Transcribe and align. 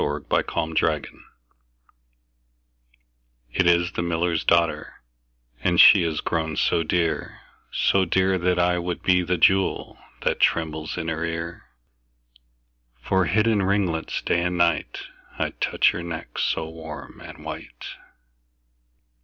The 0.01 0.25
Miller's 0.31 0.43
Daughter 0.81 1.25
IT 3.51 3.67
is 3.67 3.91
the 3.91 4.01
miller's 4.01 4.43
daughter, 4.43 5.03
And 5.63 5.79
she 5.79 6.01
is 6.01 6.21
grown 6.21 6.55
so 6.57 6.81
dear, 6.81 7.41
so 7.71 8.03
dear, 8.05 8.39
That 8.39 8.57
I 8.57 8.79
would 8.79 9.03
be 9.03 9.21
the 9.21 9.37
jewel 9.37 9.99
That 10.23 10.39
trembles 10.39 10.97
in 10.97 11.07
her 11.07 11.23
ear: 11.23 11.65
For 12.99 13.25
hid 13.25 13.45
in 13.45 13.61
ringlets 13.61 14.23
day 14.23 14.41
and 14.41 14.57
night, 14.57 15.01
5 15.37 15.41
I'd 15.41 15.61
touch 15.61 15.91
her 15.91 16.01
neck 16.01 16.39
so 16.39 16.67
warm 16.67 17.21
and 17.23 17.45
white. 17.45 17.89